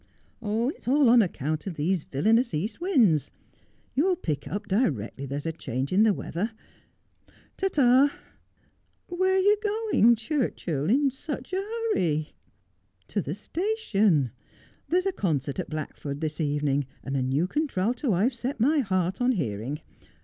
[0.41, 3.29] 'It's all on account of these villainous east winds.
[3.93, 6.53] You'll pick up directly there's a change in the weather.
[7.55, 8.11] Ta ta.''
[9.09, 12.33] Where are you going, Churchill, in such a hurry 1''
[13.09, 14.31] To the station.
[14.89, 19.21] There's a concert at Blackford this evening, and a new contralto I've set my heart
[19.21, 19.81] on hearing.